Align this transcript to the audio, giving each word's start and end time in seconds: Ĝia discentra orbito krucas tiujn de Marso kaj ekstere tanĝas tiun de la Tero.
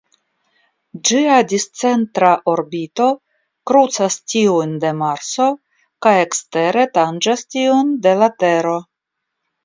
Ĝia 1.07 1.33
discentra 1.49 2.29
orbito 2.53 3.09
krucas 3.71 4.17
tiujn 4.33 4.73
de 4.85 4.93
Marso 5.01 5.47
kaj 6.05 6.13
ekstere 6.21 6.87
tanĝas 6.95 7.45
tiun 7.57 7.93
de 8.07 8.15
la 8.23 8.31
Tero. 8.45 8.73